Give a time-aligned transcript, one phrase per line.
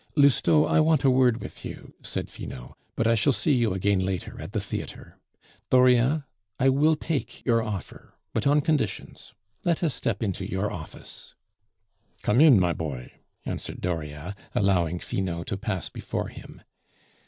[0.15, 3.99] "Lousteau, I want a word with you," said Finot; "but I shall see you again
[3.99, 5.19] later, at the theatre.
[5.69, 6.23] Dauriat,
[6.59, 9.35] I will take your offer, but on conditions.
[9.63, 11.35] Let us step into your office."
[12.23, 13.11] "Come in, my boy,"
[13.45, 16.63] answered Dauriat, allowing Finot to pass before him.